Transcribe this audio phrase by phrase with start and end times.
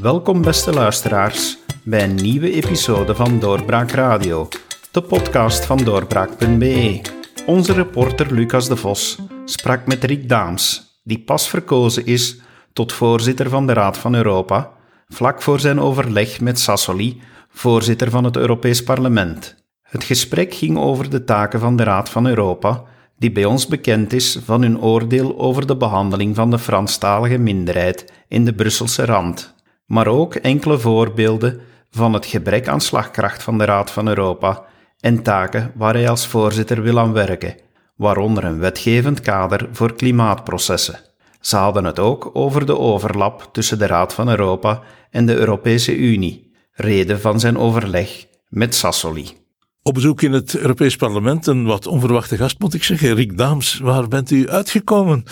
[0.00, 4.48] Welkom beste luisteraars bij een nieuwe episode van Doorbraak Radio,
[4.90, 7.00] de podcast van doorbraak.be.
[7.46, 12.40] Onze reporter Lucas de Vos sprak met Rick Daams, die pas verkozen is
[12.72, 14.70] tot voorzitter van de Raad van Europa,
[15.08, 19.64] vlak voor zijn overleg met Sassoli, voorzitter van het Europees Parlement.
[19.82, 22.84] Het gesprek ging over de taken van de Raad van Europa,
[23.18, 28.12] die bij ons bekend is van hun oordeel over de behandeling van de Franstalige minderheid
[28.28, 29.54] in de Brusselse rand,
[29.86, 34.64] maar ook enkele voorbeelden van het gebrek aan slagkracht van de Raad van Europa
[35.00, 37.54] en taken waar hij als voorzitter wil aan werken,
[37.96, 41.00] waaronder een wetgevend kader voor klimaatprocessen.
[41.40, 45.96] Ze hadden het ook over de overlap tussen de Raad van Europa en de Europese
[45.96, 49.44] Unie, reden van zijn overleg met Sassoli.
[49.82, 53.14] Op bezoek in het Europees Parlement, een wat onverwachte gast moet ik zeggen.
[53.14, 55.24] Rick Daams, waar bent u uitgekomen?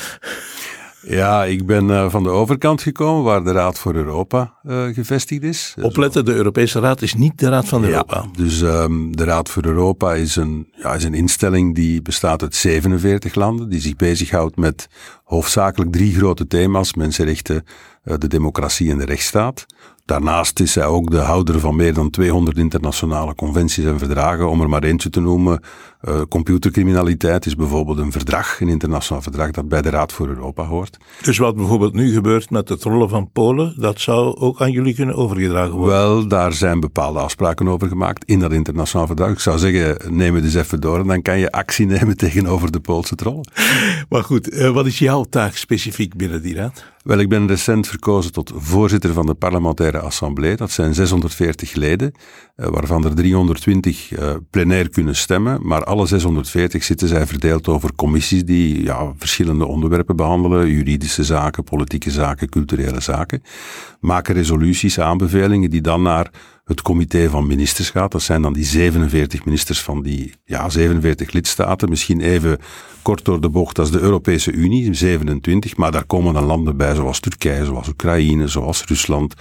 [1.07, 5.42] Ja, ik ben uh, van de overkant gekomen, waar de Raad voor Europa uh, gevestigd
[5.42, 5.75] is.
[5.81, 8.17] Opletten, de Europese Raad is niet de Raad van Europa.
[8.17, 12.43] Ja, dus um, de Raad voor Europa is een, ja, is een instelling die bestaat
[12.43, 14.89] uit 47 landen, die zich bezighoudt met
[15.25, 17.65] hoofdzakelijk drie grote thema's: mensenrechten,
[18.05, 19.67] uh, de democratie en de rechtsstaat.
[20.05, 24.50] Daarnaast is hij ook de houder van meer dan 200 internationale conventies en verdragen.
[24.50, 25.61] Om er maar eentje te noemen,
[26.08, 30.64] uh, computercriminaliteit is bijvoorbeeld een verdrag, een internationaal verdrag dat bij de Raad voor Europa
[30.64, 30.97] hoort.
[31.22, 34.94] Dus wat bijvoorbeeld nu gebeurt met het rollen van Polen, dat zou ook aan jullie
[34.94, 35.97] kunnen overgedragen worden?
[35.97, 39.30] Wel, daar zijn bepaalde afspraken over gemaakt in dat internationaal verdrag.
[39.30, 42.70] Ik zou zeggen, neem het eens even door en dan kan je actie nemen tegenover
[42.70, 43.48] de Poolse trollen.
[44.08, 46.84] Maar goed, uh, wat is jouw taak specifiek binnen die raad?
[47.05, 50.56] Wel, ik ben recent verkozen tot voorzitter van de parlementaire assemblée.
[50.56, 52.12] Dat zijn 640 leden,
[52.56, 55.66] uh, waarvan er 320 uh, plenair kunnen stemmen.
[55.66, 60.69] Maar alle 640 zitten zij verdeeld over commissies die ja, verschillende onderwerpen behandelen.
[60.69, 63.42] Juridische zaken, politieke zaken, culturele zaken.
[64.00, 66.31] Maken resoluties, aanbevelingen die dan naar
[66.65, 68.12] het comité van ministers gaat.
[68.12, 71.88] Dat zijn dan die 47 ministers van die ja, 47 lidstaten.
[71.88, 72.59] Misschien even
[73.03, 75.77] kort door de bocht als de Europese Unie, 27.
[75.77, 79.34] Maar daar komen dan landen bij zoals Turkije, zoals Oekraïne, zoals Rusland,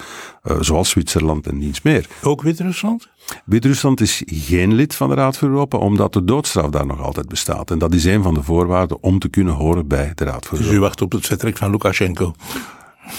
[0.44, 2.08] uh, zoals Zwitserland en niets meer.
[2.22, 3.10] Ook Wit-Rusland?
[3.46, 7.28] Wit-Rusland is geen lid van de Raad voor Europa, omdat de doodstraf daar nog altijd
[7.28, 7.72] bestaat.
[7.72, 10.58] En dat is een van de voorwaarden om te kunnen horen bij de Raad voor
[10.58, 10.68] dus Europa.
[10.68, 12.34] Dus u wacht op het vertrek van Lukashenko?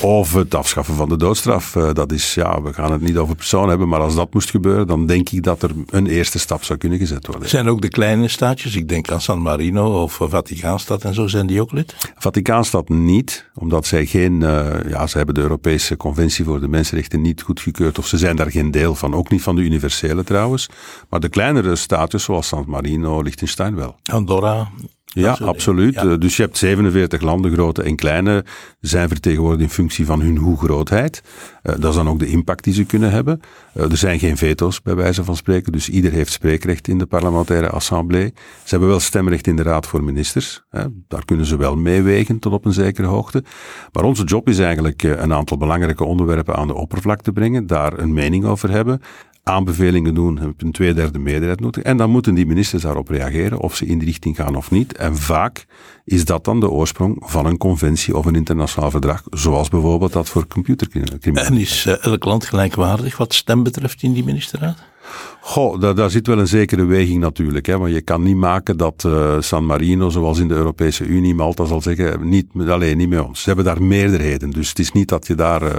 [0.00, 1.74] Of het afschaffen van de doodstraf.
[1.74, 4.50] Uh, dat is, ja, we gaan het niet over persoon hebben, maar als dat moest
[4.50, 7.48] gebeuren, dan denk ik dat er een eerste stap zou kunnen gezet worden.
[7.48, 11.46] Zijn ook de kleine staatjes, ik denk aan San Marino of Vaticaanstad en zo, zijn
[11.46, 11.96] die ook lid?
[12.16, 17.20] Vaticaanstad niet, omdat zij geen, uh, ja, ze hebben de Europese Conventie voor de Mensenrechten
[17.20, 20.68] niet goedgekeurd, of ze zijn daar geen deel van, ook niet van de universele trouwens.
[21.08, 23.96] Maar de kleinere staatjes, zoals San Marino, Liechtenstein wel.
[24.04, 24.68] Andorra,
[25.14, 25.94] ja, absoluut.
[25.94, 26.16] Ja.
[26.16, 28.44] Dus je hebt 47 landen, grote en kleine,
[28.80, 31.22] zijn vertegenwoordigd in functie van hun hoe-grootheid.
[31.62, 33.40] Uh, dat is dan ook de impact die ze kunnen hebben.
[33.74, 37.06] Uh, er zijn geen veto's, bij wijze van spreken, dus ieder heeft spreekrecht in de
[37.06, 38.32] parlementaire assemblée.
[38.34, 40.62] Ze hebben wel stemrecht in de Raad voor Ministers.
[40.70, 40.84] Hè.
[41.08, 43.44] Daar kunnen ze wel meewegen tot op een zekere hoogte.
[43.92, 48.12] Maar onze job is eigenlijk een aantal belangrijke onderwerpen aan de oppervlakte brengen, daar een
[48.12, 49.00] mening over hebben
[49.44, 51.82] aanbevelingen doen, heb een tweederde meerderheid nodig.
[51.82, 54.96] En dan moeten die ministers daarop reageren, of ze in die richting gaan of niet.
[54.96, 55.66] En vaak
[56.04, 60.28] is dat dan de oorsprong van een conventie of een internationaal verdrag, zoals bijvoorbeeld dat
[60.28, 61.36] voor computercriminaliteit.
[61.36, 64.78] En is uh, elk land gelijkwaardig wat stem betreft in die ministerraad?
[65.40, 67.66] Goh, daar, daar zit wel een zekere weging natuurlijk.
[67.66, 71.34] Hè, want je kan niet maken dat uh, San Marino, zoals in de Europese Unie,
[71.34, 73.40] Malta zal zeggen, niet, alleen niet met ons.
[73.40, 74.50] Ze hebben daar meerderheden.
[74.50, 75.70] Dus het is niet dat je daar uh,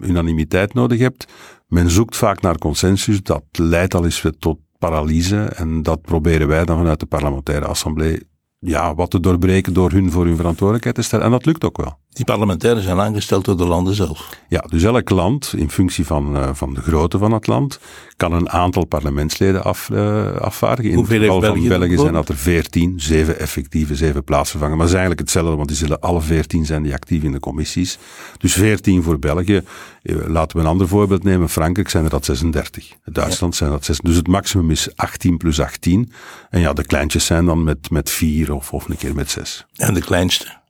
[0.00, 1.26] unanimiteit nodig hebt.
[1.74, 3.22] Men zoekt vaak naar consensus.
[3.22, 5.42] Dat leidt al eens tot paralyse.
[5.44, 8.22] En dat proberen wij dan vanuit de parlementaire assemblée
[8.58, 11.24] ja, wat te doorbreken door hun voor hun verantwoordelijkheid te stellen.
[11.24, 11.98] En dat lukt ook wel.
[12.14, 14.28] Die parlementairen zijn aangesteld door de landen zelf.
[14.48, 17.78] Ja, dus elk land, in functie van, uh, van de grootte van het land,
[18.16, 20.90] kan een aantal parlementsleden af, uh, afvaardigen.
[20.90, 24.78] In Hoeveel het geval België van België zijn dat er veertien, zeven effectieve, zeven plaatsvervangers.
[24.78, 27.40] Maar het is eigenlijk hetzelfde, want die zullen alle veertien zijn die actief in de
[27.40, 27.98] commissies.
[28.38, 29.62] Dus veertien voor België.
[30.02, 31.48] Laten we een ander voorbeeld nemen.
[31.48, 32.92] Frankrijk zijn er dat 36.
[33.04, 33.58] Duitsland ja.
[33.58, 33.98] zijn dat 6.
[33.98, 36.12] Dus het maximum is 18 plus 18.
[36.50, 39.66] En ja, de kleintjes zijn dan met, met vier of, of een keer met zes.
[39.76, 40.62] En de kleinste?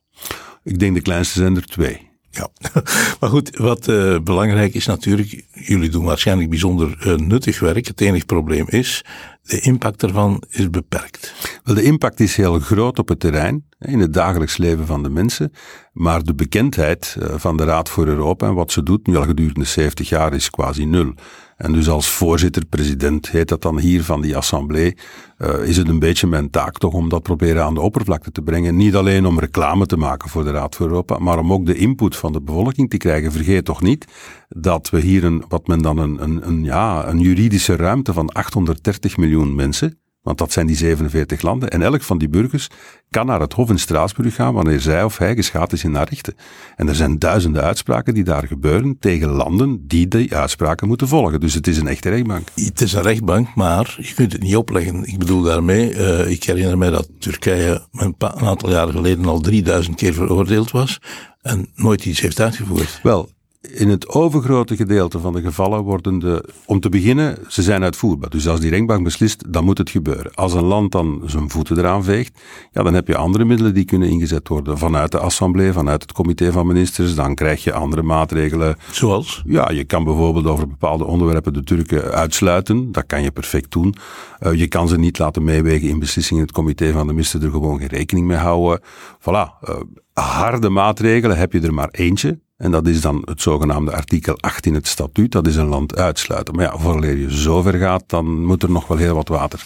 [0.65, 2.09] Ik denk de kleinste zijn er twee.
[2.29, 2.49] Ja,
[3.19, 7.87] maar goed, wat uh, belangrijk is natuurlijk, jullie doen waarschijnlijk bijzonder uh, nuttig werk.
[7.87, 9.05] Het enige probleem is,
[9.43, 11.33] de impact ervan is beperkt.
[11.63, 15.09] Wel, de impact is heel groot op het terrein, in het dagelijks leven van de
[15.09, 15.51] mensen.
[15.93, 19.23] Maar de bekendheid uh, van de Raad voor Europa en wat ze doet, nu al
[19.23, 21.13] gedurende 70 jaar, is quasi nul.
[21.57, 24.97] En dus als voorzitter, president heet dat dan hier van die assemblee,
[25.37, 28.41] uh, is het een beetje mijn taak toch om dat proberen aan de oppervlakte te
[28.41, 28.75] brengen.
[28.75, 31.75] Niet alleen om reclame te maken voor de Raad voor Europa, maar om ook de
[31.75, 33.31] input van de bevolking te krijgen.
[33.31, 34.05] Vergeet toch niet
[34.47, 38.29] dat we hier een, wat men dan een, een, een ja, een juridische ruimte van
[38.29, 41.69] 830 miljoen mensen want dat zijn die 47 landen.
[41.69, 42.67] En elk van die burgers
[43.09, 46.07] kan naar het Hof in Straatsburg gaan wanneer zij of hij geschaad is in naar
[46.09, 46.35] rechten.
[46.75, 51.39] En er zijn duizenden uitspraken die daar gebeuren tegen landen die die uitspraken moeten volgen.
[51.39, 52.47] Dus het is een echte rechtbank.
[52.55, 55.03] Het is een rechtbank, maar je kunt het niet opleggen.
[55.03, 59.39] Ik bedoel daarmee, uh, ik herinner mij dat Turkije een, een aantal jaren geleden al
[59.39, 60.99] 3000 keer veroordeeld was
[61.41, 62.99] en nooit iets heeft uitgevoerd.
[63.03, 63.29] Wel,
[63.71, 68.29] in het overgrote gedeelte van de gevallen worden de, om te beginnen, ze zijn uitvoerbaar.
[68.29, 70.33] Dus als die rechtbank beslist, dan moet het gebeuren.
[70.33, 72.39] Als een land dan zijn voeten eraan veegt,
[72.71, 74.77] ja, dan heb je andere middelen die kunnen ingezet worden.
[74.77, 78.75] Vanuit de assemblee, vanuit het comité van ministers, dan krijg je andere maatregelen.
[78.91, 79.43] Zoals?
[79.45, 82.91] Ja, je kan bijvoorbeeld over bepaalde onderwerpen de Turken uitsluiten.
[82.91, 83.95] Dat kan je perfect doen.
[84.41, 86.43] Uh, je kan ze niet laten meewegen in beslissingen.
[86.43, 88.81] Het comité van de ministers er gewoon geen rekening mee houden.
[89.19, 89.23] Voilà.
[89.69, 89.75] Uh,
[90.13, 92.39] harde maatregelen heb je er maar eentje.
[92.57, 95.31] En dat is dan het zogenaamde artikel 8 in het statuut.
[95.31, 96.55] Dat is een land uitsluiten.
[96.55, 99.63] Maar ja, voordat je zover gaat, dan moet er nog wel heel wat water.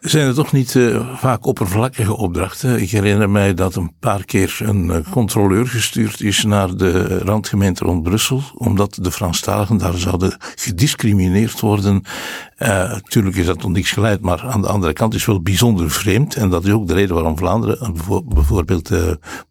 [0.00, 2.80] Zijn er toch niet uh, vaak oppervlakkige opdrachten?
[2.80, 7.84] Ik herinner mij dat een paar keer een uh, controleur gestuurd is naar de randgemeente
[7.84, 12.02] rond Brussel, omdat de Franstaligen daar zouden gediscrimineerd worden.
[12.58, 15.42] Uh, tuurlijk is dat nog niks geleid, maar aan de andere kant is het wel
[15.42, 16.34] bijzonder vreemd.
[16.34, 17.94] En dat is ook de reden waarom Vlaanderen
[18.28, 18.90] bijvoorbeeld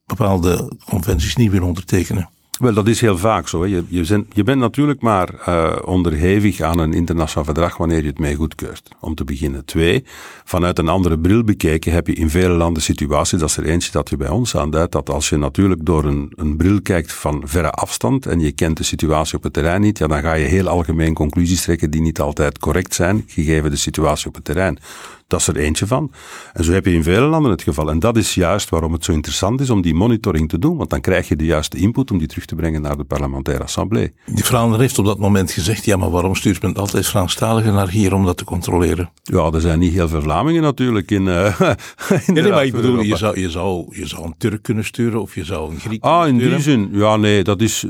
[0.06, 2.30] bepaalde conventies niet wil ondertekenen.
[2.60, 3.62] Wel, dat is heel vaak zo.
[3.62, 3.68] Hè.
[3.68, 8.08] Je, je, bent, je, bent natuurlijk maar uh, onderhevig aan een internationaal verdrag wanneer je
[8.08, 8.90] het mee goedkeurt.
[9.00, 9.66] Om te beginnen.
[9.66, 10.04] Twee,
[10.44, 13.92] vanuit een andere bril bekeken heb je in vele landen situaties, dat is er eentje
[13.92, 17.42] dat je bij ons aanduidt, dat als je natuurlijk door een, een bril kijkt van
[17.46, 20.46] verre afstand en je kent de situatie op het terrein niet, ja, dan ga je
[20.46, 24.80] heel algemeen conclusies trekken die niet altijd correct zijn, gegeven de situatie op het terrein.
[25.28, 26.12] Dat is er eentje van.
[26.54, 27.90] En zo heb je in vele landen het geval.
[27.90, 30.90] En dat is juist waarom het zo interessant is om die monitoring te doen, want
[30.90, 34.14] dan krijg je de juiste input om die terug te brengen naar de parlementaire assemblée.
[34.26, 37.90] Die Vlaanderen heeft op dat moment gezegd, ja, maar waarom stuurt men altijd Franstaligen naar
[37.90, 39.10] hier om dat te controleren?
[39.24, 41.60] Ja, er zijn niet heel veel Vlamingen natuurlijk in, uh,
[42.26, 44.86] in nee, nee, maar ik bedoel, je zou, je, zou, je zou een Turk kunnen
[44.86, 47.86] sturen of je zou een Griek Ah, in die zin, ja, nee, dat is,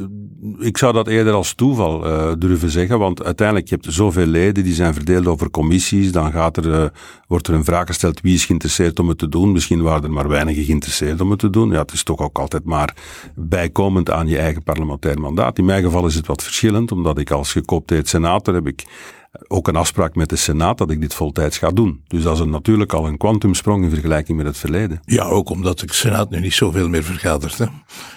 [0.60, 4.64] ik zou dat eerder als toeval uh, durven zeggen, want uiteindelijk, je hebt zoveel leden,
[4.64, 6.86] die zijn verdeeld over commissies, dan gaat er uh,
[7.28, 9.52] wordt er een vraag gesteld wie is geïnteresseerd om het te doen.
[9.52, 11.72] Misschien waren er maar weinigen geïnteresseerd om het te doen.
[11.72, 12.96] Ja, het is toch ook altijd maar
[13.36, 15.58] bijkomend aan je eigen parlementair mandaat.
[15.58, 18.86] In mijn geval is het wat verschillend, omdat ik als gekoopteerd senator heb ik
[19.48, 22.02] ook een afspraak met de Senaat dat ik dit voltijds ga doen.
[22.08, 25.00] Dus dat is een, natuurlijk al een kwantumsprong in vergelijking met het verleden.
[25.06, 27.58] Ja, ook omdat de Senaat nu niet zoveel meer vergadert.
[27.58, 27.66] Hè?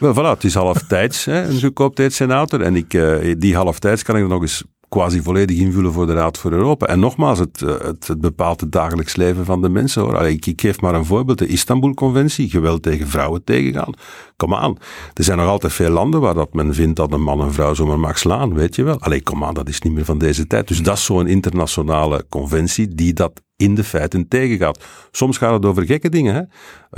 [0.01, 2.61] Wel, voilà, het is halftijds, hè, een gekoopteerd senator.
[2.61, 6.13] En ik, uh, die halftijds kan ik dan nog eens quasi volledig invullen voor de
[6.13, 6.87] Raad voor Europa.
[6.87, 10.03] En nogmaals, het, eh, het, het bepaalt het dagelijks leven van de mensen.
[10.03, 10.27] Hoor.
[10.27, 11.39] ik, ik, geef maar een voorbeeld.
[11.39, 13.93] De Istanbul-conventie, geweld tegen vrouwen tegengaan.
[14.37, 14.77] Kom aan.
[15.15, 17.75] Er zijn nog altijd veel landen waar dat men vindt dat een man een vrouw
[17.75, 19.01] zomaar mag slaan, weet je wel.
[19.01, 20.69] Allee, kom aan, dat is niet meer van deze tijd.
[20.69, 24.85] Dus dat is zo'n internationale conventie die dat in de feiten tegengaat.
[25.11, 26.43] Soms gaat het over gekke dingen, hè?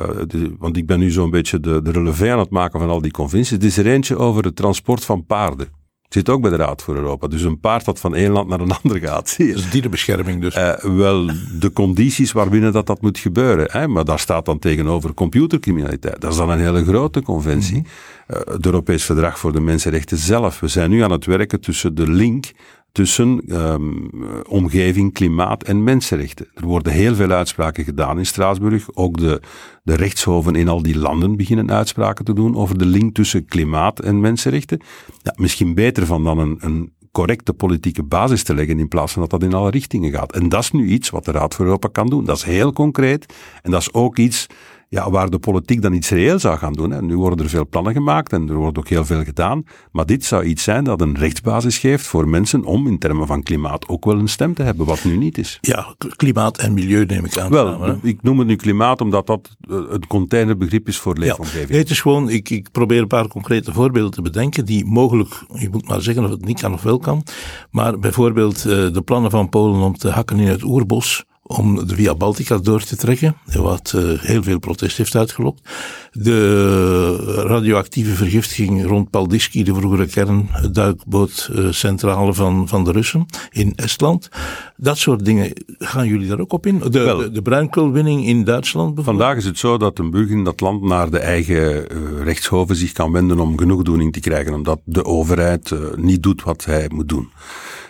[0.04, 3.00] Uh, want ik ben nu zo'n beetje de, de relevé aan het maken van al
[3.00, 3.50] die conventies.
[3.50, 5.81] Het is er eentje over het transport van paarden.
[6.12, 7.26] Zit ook bij de Raad voor Europa.
[7.26, 9.34] Dus een paard dat van één land naar een ander gaat.
[9.38, 10.56] Is dierenbescherming dus.
[10.56, 13.68] Uh, wel, de condities waarbinnen dat, dat moet gebeuren.
[13.70, 13.88] Hè?
[13.88, 16.20] Maar daar staat dan tegenover computercriminaliteit.
[16.20, 17.76] Dat is dan een hele grote conventie.
[17.76, 17.86] Mm
[18.26, 18.36] -hmm.
[18.36, 20.60] uh, het Europees Verdrag voor de Mensenrechten zelf.
[20.60, 22.52] We zijn nu aan het werken tussen de link
[22.92, 24.10] tussen um,
[24.48, 26.46] omgeving, klimaat en mensenrechten.
[26.54, 28.94] Er worden heel veel uitspraken gedaan in Straatsburg.
[28.94, 29.40] Ook de,
[29.82, 34.00] de rechtshoven in al die landen beginnen uitspraken te doen over de link tussen klimaat
[34.00, 34.80] en mensenrechten.
[35.22, 39.22] Ja, misschien beter van dan een, een correcte politieke basis te leggen in plaats van
[39.22, 40.32] dat dat in alle richtingen gaat.
[40.32, 42.24] En dat is nu iets wat de Raad voor Europa kan doen.
[42.24, 44.46] Dat is heel concreet en dat is ook iets
[44.92, 46.90] ja, waar de politiek dan iets reëel zou gaan doen.
[46.90, 47.02] Hè.
[47.02, 49.64] Nu worden er veel plannen gemaakt en er wordt ook heel veel gedaan.
[49.92, 53.42] Maar dit zou iets zijn dat een rechtsbasis geeft voor mensen om in termen van
[53.42, 55.58] klimaat ook wel een stem te hebben, wat nu niet is.
[55.60, 57.50] Ja, klimaat en milieu neem ik aan.
[57.50, 61.70] Wel, ik noem het nu klimaat omdat dat eh, een containerbegrip is voor leefomgeving.
[61.70, 65.42] Ja, het is gewoon, ik, ik probeer een paar concrete voorbeelden te bedenken die mogelijk,
[65.54, 67.22] ik moet maar zeggen of het niet kan of wel kan,
[67.70, 71.24] maar bijvoorbeeld uh, de plannen van Polen om te hakken in het oerbos
[71.58, 75.70] om de Via Baltica door te trekken, wat uh, heel veel protest heeft uitgelokt.
[76.12, 77.16] De
[77.46, 84.28] radioactieve vergiftiging rond Paldiski, de vroegere kernduikbootcentrale van, van de Russen in Estland.
[84.76, 86.78] Dat soort dingen, gaan jullie daar ook op in?
[86.78, 89.24] De, de, de bruinkoolwinning in Duitsland bijvoorbeeld?
[89.24, 92.76] Vandaag is het zo dat een burger in dat land naar de eigen uh, rechtshoven
[92.76, 97.08] zich kan wenden om genoegdoening te krijgen, omdat de overheid niet doet wat hij moet
[97.08, 97.28] doen.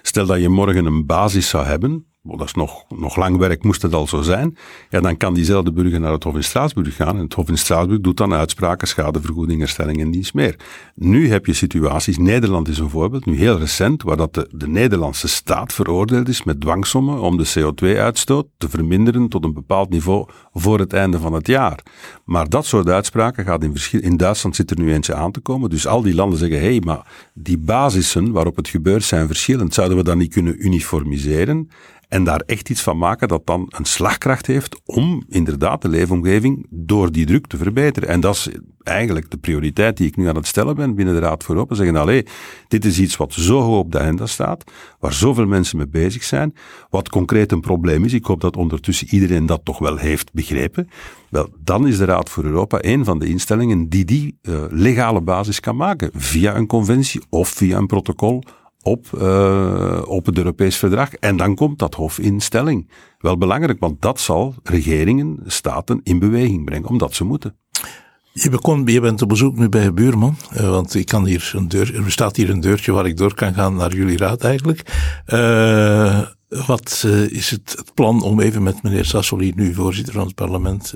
[0.03, 3.83] Stel dat je morgen een basis zou hebben, dat is nog, nog lang werk, moest
[3.83, 4.57] het al zo zijn,
[4.91, 7.17] ja, dan kan diezelfde burger naar het Hof in Straatsburg gaan.
[7.17, 10.57] En het Hof in Straatsburg doet dan uitspraken, schadevergoeding, herstelling en niets meer.
[10.95, 14.69] Nu heb je situaties, Nederland is een voorbeeld, nu heel recent, waar dat de, de
[14.69, 20.29] Nederlandse staat veroordeeld is met dwangsommen om de CO2-uitstoot te verminderen tot een bepaald niveau
[20.53, 21.83] voor het einde van het jaar.
[22.25, 24.01] Maar dat soort uitspraken gaat in verschil.
[24.01, 25.71] In Duitsland zit er nu eentje aan te komen.
[25.71, 29.75] Dus al die landen zeggen: hé, hey, maar die basissen waarop het gebeurt zijn verschillend.
[29.75, 31.69] Zouden we dat niet kunnen uniformiseren?
[32.13, 36.67] En daar echt iets van maken dat dan een slagkracht heeft om inderdaad de leefomgeving
[36.71, 38.09] door die druk te verbeteren.
[38.09, 38.49] En dat is
[38.83, 41.75] eigenlijk de prioriteit die ik nu aan het stellen ben binnen de Raad voor Europa.
[41.75, 42.27] Zeggen, allee,
[42.69, 44.65] dit is iets wat zo hoog op de agenda staat,
[44.99, 46.55] waar zoveel mensen mee bezig zijn,
[46.91, 48.13] wat concreet een probleem is.
[48.13, 50.89] Ik hoop dat ondertussen iedereen dat toch wel heeft begrepen.
[51.31, 55.21] Wel, dan is de Raad voor Europa een van de instellingen die die uh, legale
[55.21, 58.43] basis kan maken, via een conventie of via een protocol
[58.83, 61.13] op, uh, op het Europees Verdrag.
[61.13, 62.91] En dan komt dat Hof in stelling.
[63.19, 67.57] Wel belangrijk, want dat zal regeringen, staten in beweging brengen, omdat ze moeten.
[68.33, 71.69] Je, je bent op bezoek nu bij een buurman, uh, want ik kan hier een
[71.69, 74.93] deur, er bestaat hier een deurtje waar ik door kan gaan naar jullie raad eigenlijk.
[75.27, 76.21] Uh,
[76.67, 80.95] wat is het, het, plan om even met meneer Sassoli, nu voorzitter van het parlement,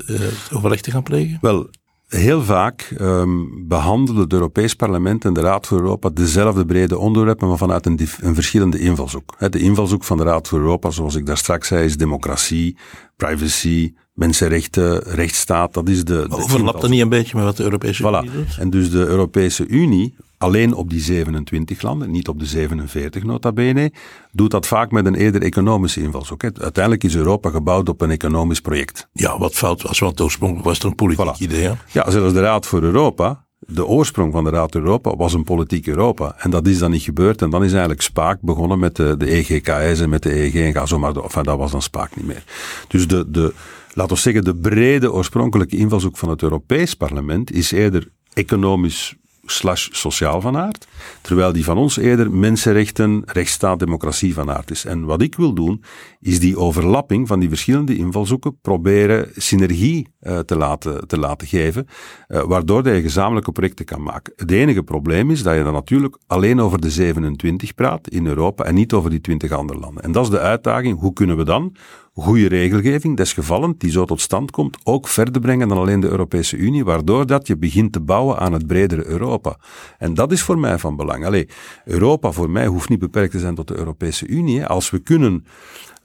[0.53, 1.37] overleg te gaan plegen?
[1.41, 1.69] Wel,
[2.07, 7.47] Heel vaak um, behandelen het Europees Parlement en de Raad voor Europa dezelfde brede onderwerpen,
[7.47, 9.35] maar vanuit een, een verschillende invalshoek.
[9.49, 12.77] De invalshoek van de Raad voor Europa, zoals ik daar straks zei, is democratie,
[13.15, 15.73] privacy, mensenrechten, rechtsstaat.
[15.73, 16.25] Dat is de.
[16.29, 18.57] de Overlapt dat niet een beetje met wat de Europese Unie doet?
[18.59, 23.51] En dus de Europese Unie alleen op die 27 landen, niet op de 47 nota
[23.51, 23.91] bene,
[24.31, 26.43] doet dat vaak met een eerder economische invalshoek.
[26.43, 29.07] Uiteindelijk is Europa gebouwd op een economisch project.
[29.13, 31.71] Ja, wat fout was, want oorspronkelijk was het een politiek idee.
[31.91, 35.43] Ja, zelfs de Raad voor Europa, de oorsprong van de Raad voor Europa was een
[35.43, 36.35] politiek Europa.
[36.37, 37.41] En dat is dan niet gebeurd.
[37.41, 40.73] En dan is eigenlijk Spaak begonnen met de, de EGKS en met de EG en
[40.73, 41.15] ga zo maar.
[41.15, 42.43] Enfin, dat was dan Spaak niet meer.
[42.87, 43.53] Dus de, de,
[43.93, 49.15] laten we zeggen, de brede oorspronkelijke invalshoek van het Europees Parlement is eerder economisch
[49.51, 50.87] slash sociaal van aard,
[51.21, 54.85] terwijl die van ons eerder mensenrechten, rechtsstaat, democratie van aard is.
[54.85, 55.83] En wat ik wil doen,
[56.19, 61.87] is die overlapping van die verschillende invalshoeken proberen synergie uh, te, laten, te laten geven,
[62.27, 64.33] uh, waardoor je gezamenlijke projecten kan maken.
[64.35, 68.63] Het enige probleem is dat je dan natuurlijk alleen over de 27 praat in Europa
[68.63, 70.03] en niet over die 20 andere landen.
[70.03, 70.99] En dat is de uitdaging.
[70.99, 71.75] Hoe kunnen we dan
[72.23, 76.57] goede regelgeving, desgevallen, die zo tot stand komt, ook verder brengen dan alleen de Europese
[76.57, 79.57] Unie, waardoor dat je begint te bouwen aan het bredere Europa.
[79.97, 81.25] En dat is voor mij van belang.
[81.25, 81.47] Allee,
[81.85, 84.65] Europa voor mij hoeft niet beperkt te zijn tot de Europese Unie.
[84.65, 85.45] Als we kunnen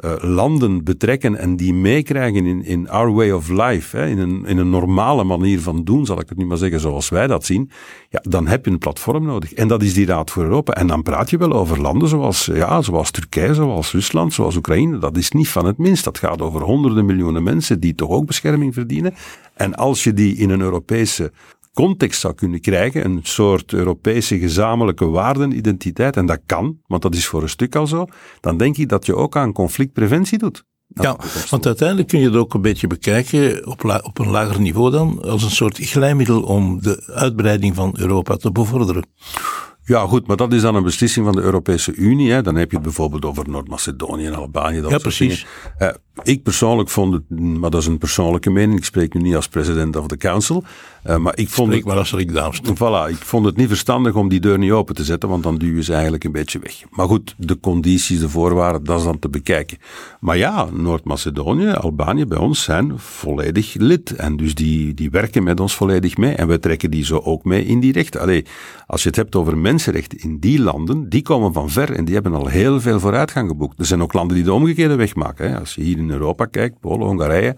[0.00, 4.46] uh, landen betrekken en die meekrijgen in, in our way of life, hè, in, een,
[4.46, 7.44] in een normale manier van doen, zal ik het niet maar zeggen zoals wij dat
[7.44, 7.70] zien,
[8.08, 9.52] ja, dan heb je een platform nodig.
[9.52, 10.72] En dat is die Raad voor Europa.
[10.72, 14.98] En dan praat je wel over landen zoals, ja, zoals Turkije, zoals Rusland, zoals Oekraïne.
[14.98, 16.01] Dat is niet van het minst.
[16.02, 19.14] Dat gaat over honderden miljoenen mensen die toch ook bescherming verdienen.
[19.54, 21.32] En als je die in een Europese
[21.72, 27.26] context zou kunnen krijgen, een soort Europese gezamenlijke waardenidentiteit, en dat kan, want dat is
[27.26, 28.06] voor een stuk al zo,
[28.40, 30.64] dan denk ik dat je ook aan conflictpreventie doet.
[30.86, 31.16] ja,
[31.50, 35.22] want uiteindelijk kun je het ook een beetje bekijken op, op een lager niveau dan,
[35.22, 39.06] als een soort glijmiddel om de uitbreiding van Europa te bevorderen.
[39.84, 42.32] Ja, goed, maar dat is dan een beslissing van de Europese Unie.
[42.32, 42.42] Hè.
[42.42, 44.80] Dan heb je het bijvoorbeeld over Noord-Macedonië en Albanië.
[44.80, 45.46] Dat ja, precies.
[45.78, 45.88] Uh,
[46.22, 49.48] ik persoonlijk vond het, maar dat is een persoonlijke mening, ik spreek nu niet als
[49.48, 50.64] president of the council,
[51.06, 52.60] uh, maar ik vond spreek het, maar als.
[52.60, 55.56] Voilà, ik vond het niet verstandig om die deur niet open te zetten, want dan
[55.58, 56.82] duwen je ze eigenlijk een beetje weg.
[56.90, 59.78] Maar goed, de condities, de voorwaarden, dat is dan te bekijken.
[60.20, 65.60] Maar ja, Noord-Macedonië, Albanië bij ons zijn volledig lid en dus die, die werken met
[65.60, 68.20] ons volledig mee en wij trekken die zo ook mee in die rechten.
[68.20, 68.44] Allee,
[68.86, 72.14] als je het hebt over mensenrechten in die landen, die komen van ver en die
[72.14, 73.78] hebben al heel veel vooruitgang geboekt.
[73.78, 75.50] Er zijn ook landen die de omgekeerde weg maken.
[75.50, 75.58] Hè.
[75.58, 77.56] Als je hier in Europa kijkt, Polen, Hongarije.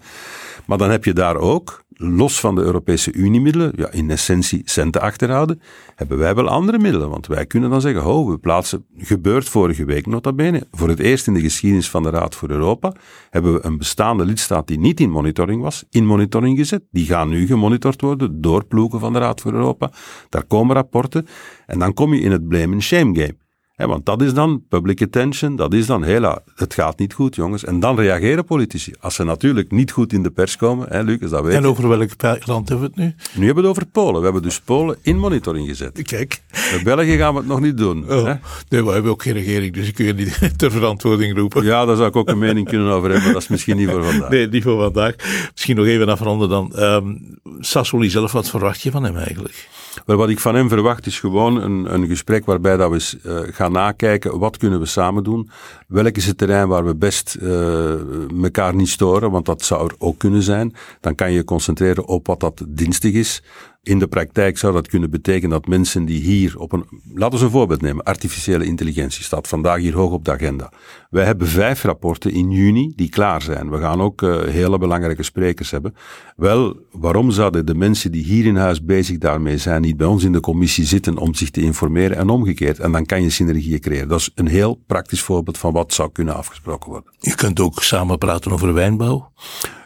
[0.65, 5.01] Maar dan heb je daar ook, los van de Europese Unie-middelen, ja, in essentie centen
[5.01, 5.61] achterhouden,
[5.95, 7.09] hebben wij wel andere middelen.
[7.09, 10.99] Want wij kunnen dan zeggen, oh, we plaatsen, gebeurt vorige week nota bene, voor het
[10.99, 12.93] eerst in de geschiedenis van de Raad voor Europa,
[13.29, 16.83] hebben we een bestaande lidstaat die niet in monitoring was, in monitoring gezet.
[16.91, 19.91] Die gaan nu gemonitord worden door ploegen van de Raad voor Europa.
[20.29, 21.27] Daar komen rapporten.
[21.65, 23.35] En dan kom je in het blame and shame game
[23.75, 27.63] want dat is dan public attention, dat is dan hela, het gaat niet goed jongens.
[27.63, 28.93] En dan reageren politici.
[28.99, 31.87] Als ze natuurlijk niet goed in de pers komen, hè, Lucas, dat weet En over
[31.87, 32.09] welk
[32.45, 33.39] land hebben we het nu?
[33.39, 34.17] Nu hebben we het over Polen.
[34.17, 36.01] We hebben dus Polen in monitoring gezet.
[36.01, 36.41] Kijk.
[36.71, 38.11] Met België gaan we het nog niet doen.
[38.11, 38.31] Oh,
[38.69, 41.63] nee, we hebben ook geen regering, dus ik kun je niet ter verantwoording roepen.
[41.63, 43.89] Ja, daar zou ik ook een mening kunnen over hebben, maar dat is misschien niet
[43.89, 44.29] voor vandaag.
[44.29, 45.15] Nee, niet voor vandaag.
[45.51, 46.79] Misschien nog even afronden dan.
[46.79, 49.67] Um, Sassoli zelf, wat verwacht je van hem eigenlijk?
[50.05, 53.35] Wel, wat ik van hem verwacht is gewoon een, een gesprek waarbij dat we uh,
[53.35, 55.49] gaan Ga nakijken, wat kunnen we samen doen?
[55.87, 59.31] Welk is het terrein waar we best uh, elkaar niet storen?
[59.31, 60.75] Want dat zou er ook kunnen zijn.
[61.01, 63.43] Dan kan je je concentreren op wat dat dienstig is.
[63.85, 67.45] In de praktijk zou dat kunnen betekenen dat mensen die hier op een, laten we
[67.45, 70.71] een voorbeeld nemen, artificiële intelligentie staat vandaag hier hoog op de agenda.
[71.09, 73.69] Wij hebben vijf rapporten in juni die klaar zijn.
[73.69, 75.95] We gaan ook uh, hele belangrijke sprekers hebben.
[76.35, 80.23] Wel, waarom zouden de mensen die hier in huis bezig daarmee zijn, niet bij ons
[80.23, 82.79] in de commissie zitten om zich te informeren en omgekeerd?
[82.79, 84.07] En dan kan je synergieën creëren.
[84.07, 87.11] Dat is een heel praktisch voorbeeld van wat zou kunnen afgesproken worden.
[87.19, 89.31] Je kunt ook samen praten over wijnbouw.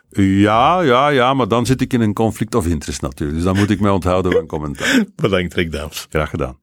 [0.10, 3.38] Ja, ja, ja, maar dan zit ik in een conflict of interest natuurlijk.
[3.38, 5.04] Dus dan moet ik mij onthouden van commentaar.
[5.16, 6.08] Bedankt, Rick Daams.
[6.10, 6.58] Graag gedaan.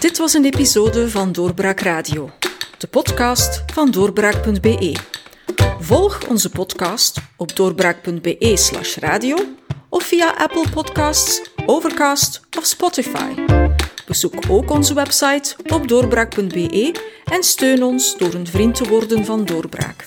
[0.00, 2.30] Dit was een episode van Doorbraak Radio,
[2.78, 4.96] de podcast van doorbraak.be.
[5.80, 9.36] Volg onze podcast op doorbraak.be/slash radio
[9.88, 13.34] of via Apple Podcasts, Overcast of Spotify.
[14.06, 16.94] Bezoek ook onze website op doorbraak.be
[17.24, 20.06] en steun ons door een vriend te worden van Doorbraak.